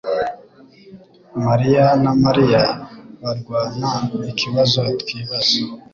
[1.45, 2.63] mariya na Mariya
[3.21, 3.91] barwana
[4.31, 5.59] ikibazo twibaza